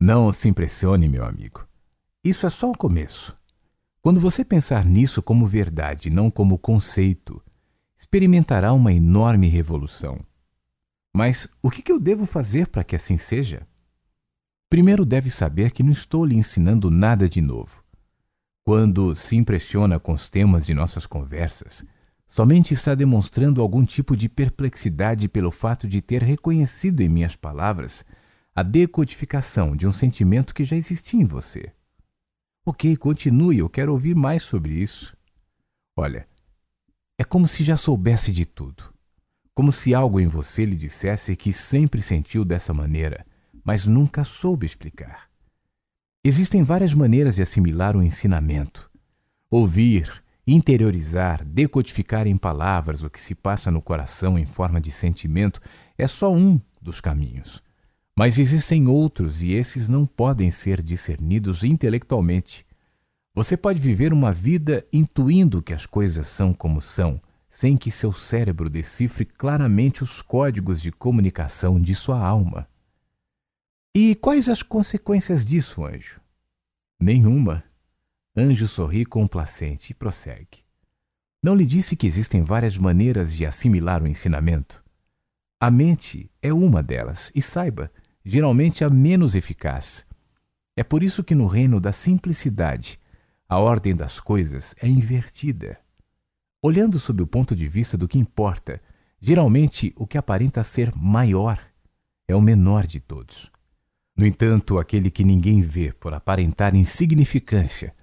Não 0.00 0.32
se 0.32 0.48
impressione, 0.48 1.08
meu 1.08 1.24
amigo. 1.24 1.66
Isso 2.22 2.46
é 2.46 2.50
só 2.50 2.70
o 2.70 2.76
começo. 2.76 3.36
Quando 4.02 4.20
você 4.20 4.44
pensar 4.44 4.84
nisso 4.84 5.22
como 5.22 5.46
verdade, 5.46 6.10
não 6.10 6.30
como 6.30 6.58
conceito, 6.58 7.42
experimentará 7.98 8.72
uma 8.72 8.92
enorme 8.92 9.48
revolução. 9.48 10.20
Mas 11.16 11.46
o 11.62 11.70
que 11.70 11.92
eu 11.92 12.00
devo 12.00 12.26
fazer 12.26 12.66
para 12.66 12.82
que 12.82 12.96
assim 12.96 13.16
seja? 13.16 13.66
Primeiro, 14.68 15.04
deve 15.04 15.30
saber 15.30 15.70
que 15.70 15.82
não 15.82 15.92
estou 15.92 16.24
lhe 16.24 16.34
ensinando 16.34 16.90
nada 16.90 17.28
de 17.28 17.40
novo. 17.40 17.84
Quando 18.66 19.14
se 19.14 19.36
impressiona 19.36 20.00
com 20.00 20.12
os 20.12 20.28
temas 20.28 20.66
de 20.66 20.74
nossas 20.74 21.06
conversas, 21.06 21.84
somente 22.26 22.74
está 22.74 22.96
demonstrando 22.96 23.62
algum 23.62 23.84
tipo 23.84 24.16
de 24.16 24.28
perplexidade 24.28 25.28
pelo 25.28 25.52
fato 25.52 25.86
de 25.86 26.00
ter 26.00 26.22
reconhecido 26.22 27.00
em 27.00 27.08
minhas 27.08 27.36
palavras 27.36 28.04
a 28.52 28.62
decodificação 28.62 29.76
de 29.76 29.86
um 29.86 29.92
sentimento 29.92 30.54
que 30.54 30.64
já 30.64 30.74
existia 30.74 31.20
em 31.20 31.24
você. 31.24 31.72
Ok, 32.66 32.96
continue, 32.96 33.58
eu 33.58 33.68
quero 33.68 33.92
ouvir 33.92 34.16
mais 34.16 34.42
sobre 34.42 34.72
isso. 34.72 35.16
Olha, 35.96 36.26
é 37.18 37.22
como 37.22 37.46
se 37.46 37.62
já 37.62 37.76
soubesse 37.76 38.32
de 38.32 38.44
tudo. 38.46 38.93
Como 39.54 39.70
se 39.70 39.94
algo 39.94 40.18
em 40.18 40.26
você 40.26 40.64
lhe 40.64 40.76
dissesse 40.76 41.36
que 41.36 41.52
sempre 41.52 42.02
sentiu 42.02 42.44
dessa 42.44 42.74
maneira, 42.74 43.24
mas 43.64 43.86
nunca 43.86 44.24
soube 44.24 44.66
explicar. 44.66 45.30
Existem 46.24 46.64
várias 46.64 46.92
maneiras 46.92 47.36
de 47.36 47.42
assimilar 47.42 47.96
o 47.96 48.02
ensinamento. 48.02 48.90
Ouvir, 49.48 50.24
interiorizar, 50.44 51.44
decodificar 51.44 52.26
em 52.26 52.36
palavras 52.36 53.04
o 53.04 53.10
que 53.10 53.20
se 53.20 53.34
passa 53.34 53.70
no 53.70 53.80
coração 53.80 54.36
em 54.36 54.44
forma 54.44 54.80
de 54.80 54.90
sentimento 54.90 55.60
é 55.96 56.06
só 56.08 56.32
um 56.32 56.60
dos 56.82 57.00
caminhos. 57.00 57.62
Mas 58.16 58.38
existem 58.38 58.88
outros 58.88 59.42
e 59.42 59.52
esses 59.52 59.88
não 59.88 60.04
podem 60.04 60.50
ser 60.50 60.82
discernidos 60.82 61.62
intelectualmente. 61.62 62.66
Você 63.34 63.56
pode 63.56 63.80
viver 63.80 64.12
uma 64.12 64.32
vida 64.32 64.84
intuindo 64.92 65.62
que 65.62 65.74
as 65.74 65.86
coisas 65.86 66.26
são 66.26 66.52
como 66.52 66.80
são, 66.80 67.20
sem 67.54 67.76
que 67.76 67.88
seu 67.88 68.12
cérebro 68.12 68.68
decifre 68.68 69.24
claramente 69.24 70.02
os 70.02 70.20
códigos 70.20 70.82
de 70.82 70.90
comunicação 70.90 71.80
de 71.80 71.94
sua 71.94 72.18
alma. 72.18 72.68
E 73.94 74.16
quais 74.16 74.48
as 74.48 74.60
consequências 74.60 75.46
disso, 75.46 75.84
anjo? 75.86 76.20
Nenhuma. 76.98 77.62
Anjo 78.36 78.66
sorri 78.66 79.04
complacente 79.04 79.92
e 79.92 79.94
prossegue. 79.94 80.64
Não 81.40 81.54
lhe 81.54 81.64
disse 81.64 81.94
que 81.94 82.08
existem 82.08 82.42
várias 82.42 82.76
maneiras 82.76 83.32
de 83.32 83.46
assimilar 83.46 84.02
o 84.02 84.08
ensinamento? 84.08 84.82
A 85.60 85.70
mente 85.70 86.28
é 86.42 86.52
uma 86.52 86.82
delas, 86.82 87.30
e 87.36 87.40
saiba, 87.40 87.88
geralmente 88.24 88.82
a 88.82 88.90
menos 88.90 89.36
eficaz. 89.36 90.04
É 90.76 90.82
por 90.82 91.04
isso 91.04 91.22
que 91.22 91.36
no 91.36 91.46
reino 91.46 91.78
da 91.78 91.92
simplicidade, 91.92 92.98
a 93.48 93.60
ordem 93.60 93.94
das 93.94 94.18
coisas 94.18 94.74
é 94.82 94.88
invertida. 94.88 95.83
Olhando 96.66 96.98
sob 96.98 97.22
o 97.22 97.26
ponto 97.26 97.54
de 97.54 97.68
vista 97.68 97.94
do 97.94 98.08
que 98.08 98.18
importa, 98.18 98.80
geralmente 99.20 99.92
o 99.98 100.06
que 100.06 100.16
aparenta 100.16 100.64
ser 100.64 100.90
maior 100.96 101.60
é 102.26 102.34
o 102.34 102.40
menor 102.40 102.86
de 102.86 103.00
todos. 103.00 103.52
No 104.16 104.24
entanto, 104.24 104.78
aquele 104.78 105.10
que 105.10 105.22
ninguém 105.22 105.60
vê 105.60 105.92
por 105.92 106.14
aparentar 106.14 106.74
insignificância 106.74 107.94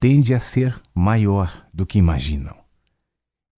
tende 0.00 0.32
a 0.32 0.40
ser 0.40 0.80
maior 0.94 1.68
do 1.70 1.84
que 1.84 1.98
imaginam. 1.98 2.56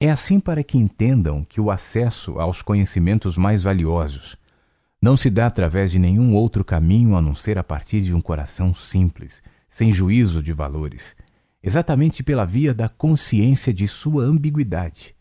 É 0.00 0.10
assim 0.10 0.40
para 0.40 0.64
que 0.64 0.76
entendam 0.76 1.44
que 1.44 1.60
o 1.60 1.70
acesso 1.70 2.40
aos 2.40 2.60
conhecimentos 2.60 3.38
mais 3.38 3.62
valiosos 3.62 4.36
não 5.00 5.16
se 5.16 5.30
dá 5.30 5.46
através 5.46 5.92
de 5.92 5.98
nenhum 6.00 6.34
outro 6.34 6.64
caminho 6.64 7.14
a 7.14 7.22
não 7.22 7.36
ser 7.36 7.56
a 7.56 7.62
partir 7.62 8.00
de 8.00 8.12
um 8.12 8.20
coração 8.20 8.74
simples, 8.74 9.44
sem 9.68 9.92
juízo 9.92 10.42
de 10.42 10.52
valores, 10.52 11.14
exatamente 11.62 12.22
pela 12.22 12.44
via 12.44 12.72
da 12.72 12.88
consciência 12.88 13.72
de 13.72 13.86
sua 13.86 14.24
ambiguidade. 14.24 15.14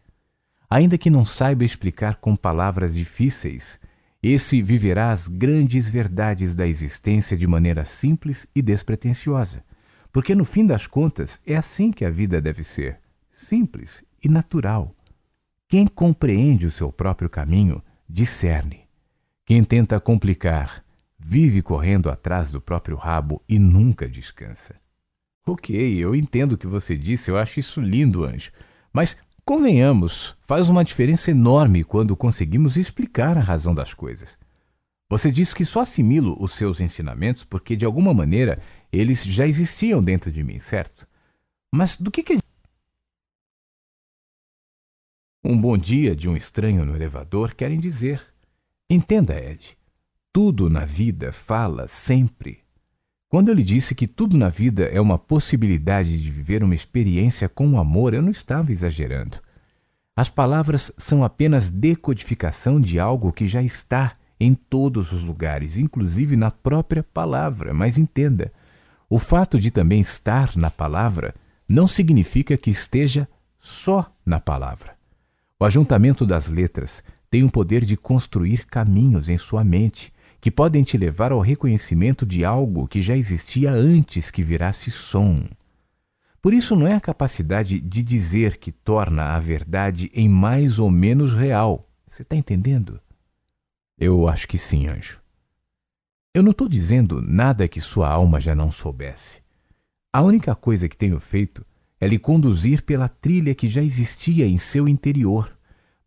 Ainda 0.70 0.98
que 0.98 1.10
não 1.10 1.26
saiba 1.26 1.64
explicar 1.64 2.18
com 2.18 2.36
palavras 2.36 2.96
difíceis, 2.96 3.80
esse 4.22 4.62
viverá 4.62 5.12
as 5.12 5.28
grandes 5.28 5.90
verdades 5.90 6.54
da 6.54 6.68
existência 6.68 7.36
de 7.38 7.48
maneira 7.48 7.86
simples 7.86 8.46
e 8.54 8.62
despretensiosa, 8.62 9.64
porque 10.12 10.36
no 10.36 10.46
fim 10.46 10.66
das 10.66 10.86
contas 10.86 11.40
é 11.46 11.56
assim 11.56 11.92
que 11.92 12.06
a 12.06 12.10
vida 12.10 12.42
deve 12.42 12.64
ser, 12.64 13.00
simples 13.32 14.04
e 14.24 14.28
natural. 14.28 14.92
Quem 15.68 15.88
compreende 15.88 16.66
o 16.66 16.72
seu 16.72 16.92
próprio 16.92 17.30
caminho 17.30 17.82
discerne. 18.08 18.88
Quem 19.46 19.64
tenta 19.64 20.00
complicar 20.00 20.84
vive 21.18 21.62
correndo 21.62 22.10
atrás 22.10 22.52
do 22.52 22.62
próprio 22.62 22.96
rabo 22.96 23.42
e 23.48 23.58
nunca 23.60 24.08
descansa. 24.08 24.76
Ok, 25.52 25.76
eu 25.76 26.14
entendo 26.14 26.54
o 26.54 26.58
que 26.58 26.68
você 26.68 26.96
disse, 26.96 27.32
eu 27.32 27.38
acho 27.38 27.60
isso 27.60 27.82
lindo, 27.82 28.24
Anjo. 28.24 28.52
Mas, 28.94 29.18
convenhamos, 29.44 30.38
faz 30.44 30.70
uma 30.70 30.84
diferença 30.84 31.32
enorme 31.32 31.84
quando 31.84 32.16
conseguimos 32.16 32.78
explicar 32.78 33.36
a 33.36 33.42
razão 33.42 33.74
das 33.74 33.92
coisas. 33.92 34.38
Você 35.10 35.32
diz 35.32 35.52
que 35.52 35.66
só 35.66 35.80
assimilo 35.80 36.38
os 36.40 36.54
seus 36.54 36.80
ensinamentos 36.80 37.44
porque, 37.44 37.76
de 37.76 37.84
alguma 37.84 38.14
maneira, 38.14 38.62
eles 38.92 39.24
já 39.24 39.48
existiam 39.48 40.04
dentro 40.04 40.32
de 40.32 40.44
mim, 40.44 40.60
certo? 40.60 41.08
Mas 41.74 41.98
do 41.98 42.12
que, 42.12 42.22
que 42.22 42.38
um 45.44 45.60
bom 45.60 45.76
dia 45.80 46.16
de 46.16 46.30
um 46.30 46.38
estranho 46.38 46.86
no 46.86 46.96
elevador 46.96 47.56
querem 47.56 47.80
dizer? 47.80 48.22
Entenda, 48.88 49.36
Ed, 49.44 49.76
tudo 50.32 50.70
na 50.70 50.86
vida 50.86 51.34
fala 51.34 51.88
sempre. 51.88 52.69
Quando 53.30 53.50
eu 53.50 53.54
lhe 53.54 53.64
disse 53.64 53.94
que 53.94 54.08
tudo 54.08 54.36
na 54.36 54.50
vida 54.50 54.86
é 54.86 55.00
uma 55.00 55.20
possibilidade 55.20 56.20
de 56.20 56.32
viver 56.32 56.64
uma 56.64 56.74
experiência 56.74 57.48
com 57.48 57.70
o 57.70 57.78
amor, 57.78 58.16
eu 58.16 58.24
não 58.24 58.32
estava 58.32 58.72
exagerando. 58.72 59.38
As 60.16 60.32
palavras 60.32 60.92
são 60.98 61.24
apenas 61.24 61.70
decodificação 61.70 62.82
de 62.82 63.00
algo 63.00 63.32
que 63.32 63.48
já 63.48 63.62
está 63.62 64.14
em 64.40 64.56
todos 64.56 65.12
os 65.12 65.24
lugares, 65.24 65.78
inclusive 65.78 66.36
na 66.36 66.50
própria 66.50 67.04
palavra. 67.04 67.72
Mas 67.72 68.00
entenda, 68.00 68.52
o 69.08 69.20
fato 69.20 69.60
de 69.60 69.70
também 69.70 70.02
estar 70.02 70.58
na 70.58 70.72
palavra 70.72 71.36
não 71.68 71.86
significa 71.86 72.58
que 72.58 72.72
esteja 72.72 73.28
só 73.60 74.12
na 74.26 74.40
palavra. 74.40 74.96
O 75.60 75.66
ajuntamento 75.66 76.26
das 76.26 76.48
letras 76.48 77.04
tem 77.30 77.44
o 77.44 77.52
poder 77.52 77.86
de 77.86 77.96
construir 77.96 78.66
caminhos 78.66 79.30
em 79.30 79.38
sua 79.38 79.64
mente 79.64 80.12
que 80.42 80.50
podem 80.50 80.84
te 80.84 80.98
levar 80.98 81.32
ao 81.32 81.40
reconhecimento 81.40 82.26
de 82.26 82.46
algo 82.46 82.88
que 82.88 83.02
já 83.02 83.16
existia 83.16 83.72
antes 83.72 84.32
que 84.32 84.42
virasse 84.42 84.90
som. 84.90 85.46
Por 86.42 86.54
isso, 86.54 86.76
não 86.76 86.88
é 86.88 86.94
a 86.94 87.02
capacidade 87.02 87.82
de 87.82 88.02
dizer 88.02 88.58
que 88.58 88.72
torna 88.72 89.36
a 89.36 89.40
verdade 89.40 90.10
em 90.14 90.30
mais 90.30 90.80
ou 90.80 90.90
menos 90.90 91.34
real. 91.34 91.90
Você 92.08 92.22
está 92.22 92.36
entendendo? 92.36 93.00
Eu 93.98 94.28
acho 94.30 94.48
que 94.48 94.58
sim, 94.58 94.88
anjo. 94.88 95.20
Eu 96.34 96.42
não 96.42 96.52
estou 96.52 96.70
dizendo 96.70 97.22
nada 97.22 97.68
que 97.68 97.82
sua 97.82 98.10
alma 98.10 98.40
já 98.40 98.56
não 98.56 98.72
soubesse. 98.72 99.42
A 100.14 100.22
única 100.22 100.56
coisa 100.56 100.88
que 100.88 100.96
tenho 100.96 101.20
feito 101.20 101.66
é 102.00 102.08
lhe 102.08 102.18
conduzir 102.18 102.84
pela 102.84 103.10
trilha 103.10 103.54
que 103.54 103.68
já 103.68 103.82
existia 103.82 104.48
em 104.48 104.58
seu 104.58 104.88
interior, 104.88 105.52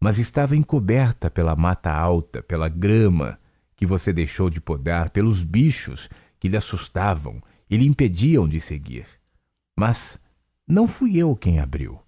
mas 0.00 0.18
estava 0.18 0.56
encoberta 0.56 1.30
pela 1.30 1.54
mata 1.54 1.92
alta, 1.92 2.42
pela 2.42 2.68
grama, 2.68 3.38
que 3.82 3.86
você 3.86 4.12
deixou 4.12 4.48
de 4.48 4.60
podar, 4.60 5.10
pelos 5.10 5.42
bichos 5.42 6.08
que 6.38 6.46
lhe 6.46 6.56
assustavam 6.56 7.42
e 7.68 7.76
lhe 7.76 7.84
impediam 7.84 8.48
de 8.48 8.60
seguir. 8.60 9.04
Mas 9.76 10.20
não 10.64 10.86
fui 10.86 11.16
eu 11.16 11.34
quem 11.34 11.58
abriu. 11.58 11.98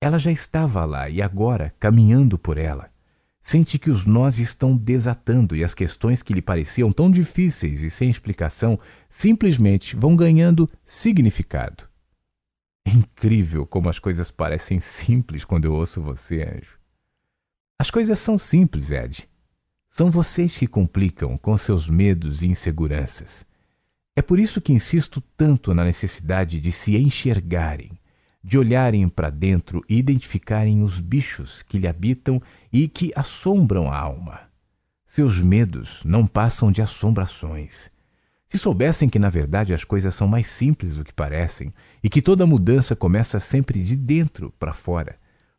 Ela 0.00 0.20
já 0.20 0.30
estava 0.30 0.84
lá 0.84 1.10
e 1.10 1.20
agora, 1.20 1.74
caminhando 1.80 2.38
por 2.38 2.58
ela, 2.58 2.92
sente 3.42 3.76
que 3.76 3.90
os 3.90 4.06
nós 4.06 4.38
estão 4.38 4.76
desatando 4.76 5.56
e 5.56 5.64
as 5.64 5.74
questões 5.74 6.22
que 6.22 6.32
lhe 6.32 6.40
pareciam 6.40 6.92
tão 6.92 7.10
difíceis 7.10 7.82
e 7.82 7.90
sem 7.90 8.08
explicação 8.08 8.78
simplesmente 9.08 9.96
vão 9.96 10.14
ganhando 10.14 10.68
significado. 10.84 11.88
É 12.86 12.90
incrível 12.92 13.66
como 13.66 13.88
as 13.88 13.98
coisas 13.98 14.30
parecem 14.30 14.78
simples 14.78 15.44
quando 15.44 15.64
eu 15.64 15.72
ouço 15.72 16.00
você, 16.00 16.44
anjo. 16.44 16.78
As 17.80 17.90
coisas 17.90 18.16
são 18.20 18.38
simples, 18.38 18.92
Ed. 18.92 19.28
São 19.90 20.08
vocês 20.08 20.56
que 20.56 20.68
complicam 20.68 21.36
com 21.36 21.56
seus 21.56 21.90
medos 21.90 22.42
e 22.42 22.46
inseguranças. 22.46 23.44
É 24.14 24.22
por 24.22 24.38
isso 24.38 24.60
que 24.60 24.72
insisto 24.72 25.20
tanto 25.36 25.74
na 25.74 25.84
necessidade 25.84 26.60
de 26.60 26.70
se 26.70 26.96
enxergarem, 26.96 27.98
de 28.42 28.56
olharem 28.56 29.08
para 29.08 29.30
dentro 29.30 29.84
e 29.88 29.98
identificarem 29.98 30.84
os 30.84 31.00
bichos 31.00 31.62
que 31.62 31.76
lhe 31.76 31.88
habitam 31.88 32.40
e 32.72 32.86
que 32.86 33.12
assombram 33.16 33.90
a 33.90 33.98
alma. 33.98 34.42
Seus 35.04 35.42
medos 35.42 36.04
não 36.04 36.24
passam 36.24 36.70
de 36.70 36.80
assombrações. 36.80 37.90
Se 38.46 38.58
soubessem 38.58 39.08
que, 39.08 39.18
na 39.18 39.28
verdade, 39.28 39.74
as 39.74 39.82
coisas 39.82 40.14
são 40.14 40.28
mais 40.28 40.46
simples 40.46 40.96
do 40.96 41.04
que 41.04 41.12
parecem 41.12 41.74
e 42.02 42.08
que 42.08 42.22
toda 42.22 42.46
mudança 42.46 42.94
começa 42.94 43.40
sempre 43.40 43.82
de 43.82 43.96
dentro 43.96 44.54
para 44.56 44.72
fora, 44.72 45.16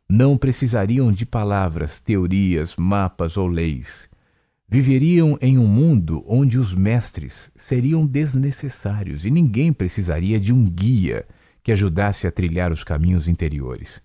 não 0.08 0.38
precisariam 0.38 1.12
de 1.12 1.26
palavras, 1.26 2.00
teorias, 2.00 2.76
mapas 2.76 3.36
ou 3.36 3.46
leis 3.46 4.10
viveriam 4.72 5.36
em 5.42 5.58
um 5.58 5.66
mundo 5.66 6.24
onde 6.26 6.58
os 6.58 6.74
mestres 6.74 7.52
seriam 7.54 8.06
desnecessários 8.06 9.26
e 9.26 9.30
ninguém 9.30 9.70
precisaria 9.70 10.40
de 10.40 10.50
um 10.50 10.64
guia 10.64 11.26
que 11.62 11.72
ajudasse 11.72 12.26
a 12.26 12.30
trilhar 12.30 12.72
os 12.72 12.82
caminhos 12.82 13.28
interiores. 13.28 14.02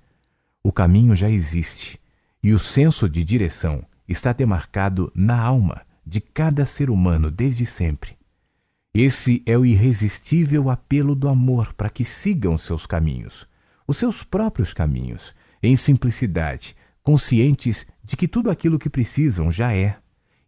O 0.61 0.69
caminho 0.69 1.15
já 1.15 1.29
existe 1.29 1.97
e 2.43 2.51
o 2.51 2.59
senso 2.59 3.07
de 3.07 3.23
direção 3.23 3.81
está 4.05 4.33
demarcado 4.33 5.09
na 5.15 5.39
alma 5.39 5.83
de 6.05 6.19
cada 6.19 6.65
ser 6.65 6.89
humano 6.89 7.31
desde 7.31 7.65
sempre. 7.65 8.17
Esse 8.93 9.41
é 9.45 9.57
o 9.57 9.65
irresistível 9.65 10.69
apelo 10.69 11.15
do 11.15 11.29
amor 11.29 11.73
para 11.75 11.89
que 11.89 12.03
sigam 12.03 12.57
seus 12.57 12.85
caminhos, 12.85 13.47
os 13.87 13.95
seus 13.95 14.21
próprios 14.21 14.73
caminhos, 14.73 15.33
em 15.63 15.77
simplicidade, 15.77 16.75
conscientes 17.01 17.87
de 18.03 18.17
que 18.17 18.27
tudo 18.27 18.51
aquilo 18.51 18.77
que 18.77 18.89
precisam 18.89 19.49
já 19.49 19.73
é 19.73 19.97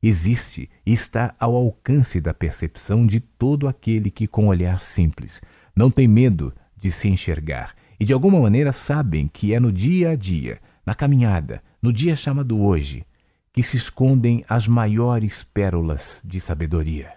existe 0.02 0.70
e 0.86 0.94
está 0.94 1.36
ao 1.40 1.56
alcance 1.56 2.22
da 2.22 2.34
percepção 2.34 3.06
de 3.06 3.20
todo 3.20 3.68
aquele 3.68 4.10
que, 4.10 4.28
com 4.28 4.48
olhar 4.48 4.80
simples, 4.80 5.42
não 5.76 5.92
tem 5.92 6.08
medo 6.08 6.54
de 6.78 6.92
se 6.92 7.10
enxergar 7.10 7.76
e 8.00 8.06
de 8.06 8.14
alguma 8.14 8.40
maneira 8.40 8.72
sabem 8.72 9.28
que 9.28 9.54
é 9.54 9.60
no 9.60 9.72
dia 9.72 10.12
a 10.12 10.16
dia, 10.16 10.62
na 10.86 10.96
caminhada, 10.96 11.62
no 11.82 11.92
dia 11.92 12.16
chamado 12.16 12.60
hoje, 12.60 13.06
que 13.52 13.62
se 13.62 13.76
escondem 13.76 14.46
as 14.48 14.68
maiores 14.68 15.44
pérolas 15.44 16.22
de 16.26 16.40
sabedoria. 16.40 17.14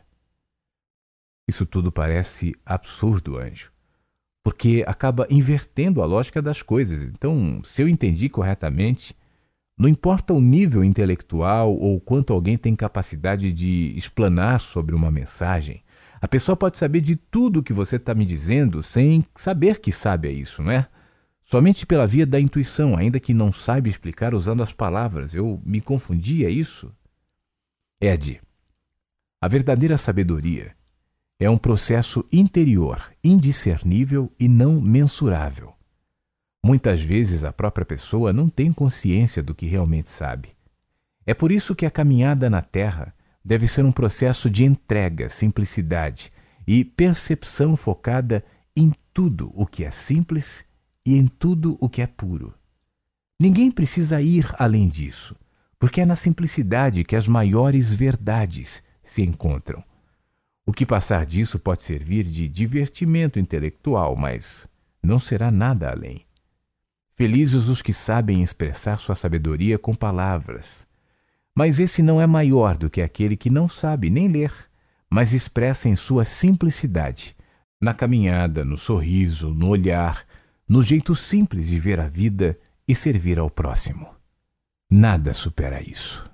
Isso 1.48 1.64
tudo 1.64 1.92
parece 1.92 2.52
absurdo, 2.66 3.38
anjo, 3.38 3.70
porque 4.42 4.84
acaba 4.86 5.26
invertendo 5.30 6.02
a 6.02 6.06
lógica 6.06 6.42
das 6.42 6.62
coisas. 6.62 7.02
Então, 7.02 7.60
se 7.62 7.82
eu 7.82 7.88
entendi 7.88 8.28
corretamente, 8.28 9.14
não 9.76 9.88
importa 9.88 10.32
o 10.32 10.40
nível 10.40 10.84
intelectual 10.84 11.74
ou 11.74 12.00
quanto 12.00 12.32
alguém 12.32 12.56
tem 12.56 12.76
capacidade 12.76 13.52
de 13.52 13.92
explanar 13.96 14.60
sobre 14.60 14.94
uma 14.94 15.10
mensagem, 15.10 15.82
a 16.20 16.28
pessoa 16.28 16.56
pode 16.56 16.78
saber 16.78 17.00
de 17.00 17.16
tudo 17.16 17.60
o 17.60 17.62
que 17.62 17.72
você 17.72 17.96
está 17.96 18.14
me 18.14 18.24
dizendo 18.24 18.82
sem 18.82 19.24
saber 19.34 19.80
que 19.80 19.90
sabe 19.90 20.28
é 20.28 20.32
isso, 20.32 20.62
não 20.62 20.70
é? 20.70 20.86
Somente 21.42 21.84
pela 21.84 22.06
via 22.06 22.24
da 22.24 22.40
intuição, 22.40 22.96
ainda 22.96 23.18
que 23.18 23.34
não 23.34 23.50
saiba 23.50 23.88
explicar 23.88 24.32
usando 24.32 24.62
as 24.62 24.72
palavras. 24.72 25.34
Eu 25.34 25.60
me 25.66 25.80
confundi, 25.80 26.44
é 26.44 26.50
isso? 26.50 26.92
Ed, 28.00 28.40
a 29.40 29.48
verdadeira 29.48 29.98
sabedoria 29.98 30.76
é 31.40 31.50
um 31.50 31.58
processo 31.58 32.24
interior, 32.32 33.12
indiscernível 33.24 34.32
e 34.38 34.48
não 34.48 34.80
mensurável. 34.80 35.74
Muitas 36.64 37.00
vezes 37.00 37.42
a 37.42 37.52
própria 37.52 37.84
pessoa 37.84 38.32
não 38.32 38.48
tem 38.48 38.72
consciência 38.72 39.42
do 39.42 39.54
que 39.54 39.66
realmente 39.66 40.08
sabe. 40.08 40.50
É 41.26 41.34
por 41.34 41.50
isso 41.50 41.74
que 41.74 41.84
a 41.84 41.90
caminhada 41.90 42.48
na 42.48 42.62
Terra 42.62 43.14
deve 43.44 43.66
ser 43.66 43.84
um 43.84 43.90
processo 43.90 44.48
de 44.48 44.64
entrega, 44.64 45.28
simplicidade 45.28 46.32
e 46.66 46.84
percepção 46.84 47.76
focada 47.76 48.44
em 48.76 48.92
tudo 49.12 49.50
o 49.54 49.66
que 49.66 49.84
é 49.84 49.90
simples 49.90 50.64
e 51.04 51.16
em 51.16 51.26
tudo 51.26 51.76
o 51.80 51.88
que 51.88 52.00
é 52.00 52.06
puro. 52.06 52.54
Ninguém 53.40 53.70
precisa 53.70 54.22
ir 54.22 54.48
além 54.56 54.88
disso, 54.88 55.34
porque 55.80 56.00
é 56.00 56.06
na 56.06 56.14
simplicidade 56.14 57.02
que 57.02 57.16
as 57.16 57.26
maiores 57.26 57.92
verdades 57.92 58.84
se 59.02 59.20
encontram. 59.20 59.82
O 60.64 60.72
que 60.72 60.86
passar 60.86 61.26
disso 61.26 61.58
pode 61.58 61.82
servir 61.82 62.22
de 62.22 62.46
divertimento 62.46 63.40
intelectual, 63.40 64.14
mas 64.14 64.68
não 65.02 65.18
será 65.18 65.50
nada 65.50 65.90
além. 65.90 66.24
Felizes 67.22 67.68
os 67.68 67.80
que 67.80 67.92
sabem 67.92 68.42
expressar 68.42 68.98
sua 68.98 69.14
sabedoria 69.14 69.78
com 69.78 69.94
palavras. 69.94 70.84
Mas 71.54 71.78
esse 71.78 72.02
não 72.02 72.20
é 72.20 72.26
maior 72.26 72.76
do 72.76 72.90
que 72.90 73.00
aquele 73.00 73.36
que 73.36 73.48
não 73.48 73.68
sabe 73.68 74.10
nem 74.10 74.26
ler, 74.26 74.52
mas 75.08 75.32
expressa 75.32 75.88
em 75.88 75.94
sua 75.94 76.24
simplicidade, 76.24 77.36
na 77.80 77.94
caminhada, 77.94 78.64
no 78.64 78.76
sorriso, 78.76 79.50
no 79.50 79.68
olhar, 79.68 80.26
no 80.68 80.82
jeito 80.82 81.14
simples 81.14 81.68
de 81.68 81.78
ver 81.78 82.00
a 82.00 82.08
vida 82.08 82.58
e 82.88 82.92
servir 82.92 83.38
ao 83.38 83.48
próximo. 83.48 84.16
Nada 84.90 85.32
supera 85.32 85.80
isso. 85.80 86.28